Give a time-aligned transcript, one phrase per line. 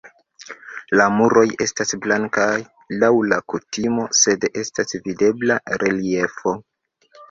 [0.99, 2.49] La muroj estas blankaj
[3.05, 6.61] laŭ la kutimo, sed estas videbla reliefo.